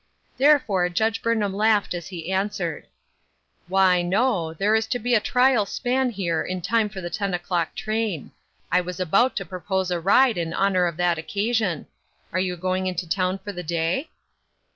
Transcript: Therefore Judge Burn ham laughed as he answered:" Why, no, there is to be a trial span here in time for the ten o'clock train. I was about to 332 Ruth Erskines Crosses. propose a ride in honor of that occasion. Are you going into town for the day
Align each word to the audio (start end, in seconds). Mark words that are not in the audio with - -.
Therefore 0.37 0.89
Judge 0.89 1.21
Burn 1.21 1.41
ham 1.43 1.53
laughed 1.53 1.93
as 1.93 2.07
he 2.07 2.31
answered:" 2.31 2.87
Why, 3.67 4.01
no, 4.01 4.51
there 4.51 4.73
is 4.73 4.87
to 4.87 4.97
be 4.97 5.13
a 5.13 5.19
trial 5.19 5.63
span 5.67 6.09
here 6.09 6.41
in 6.41 6.61
time 6.61 6.89
for 6.89 7.01
the 7.01 7.09
ten 7.11 7.35
o'clock 7.35 7.75
train. 7.75 8.31
I 8.71 8.81
was 8.81 8.99
about 8.99 9.35
to 9.35 9.45
332 9.45 9.53
Ruth 9.53 9.61
Erskines 9.61 9.63
Crosses. 9.67 9.89
propose 9.91 9.91
a 9.91 10.01
ride 10.01 10.37
in 10.39 10.53
honor 10.55 10.87
of 10.87 10.97
that 10.97 11.19
occasion. 11.19 11.85
Are 12.33 12.39
you 12.39 12.57
going 12.57 12.87
into 12.87 13.07
town 13.07 13.37
for 13.45 13.51
the 13.53 13.61
day 13.61 14.09